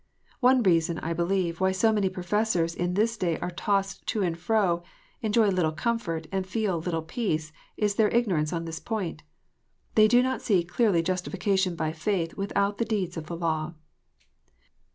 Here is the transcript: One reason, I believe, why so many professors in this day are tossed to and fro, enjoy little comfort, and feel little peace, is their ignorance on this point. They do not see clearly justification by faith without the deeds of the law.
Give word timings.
One 0.39 0.63
reason, 0.63 0.97
I 0.97 1.13
believe, 1.13 1.59
why 1.59 1.71
so 1.73 1.91
many 1.91 2.09
professors 2.09 2.73
in 2.73 2.95
this 2.95 3.17
day 3.17 3.37
are 3.37 3.51
tossed 3.51 4.03
to 4.07 4.23
and 4.23 4.35
fro, 4.35 4.81
enjoy 5.21 5.49
little 5.49 5.71
comfort, 5.71 6.25
and 6.31 6.47
feel 6.47 6.79
little 6.79 7.03
peace, 7.03 7.51
is 7.77 7.93
their 7.93 8.09
ignorance 8.09 8.51
on 8.51 8.65
this 8.65 8.79
point. 8.79 9.21
They 9.93 10.07
do 10.07 10.23
not 10.23 10.41
see 10.41 10.63
clearly 10.63 11.03
justification 11.03 11.75
by 11.75 11.91
faith 11.91 12.33
without 12.35 12.79
the 12.79 12.85
deeds 12.85 13.15
of 13.15 13.27
the 13.27 13.37
law. 13.37 13.75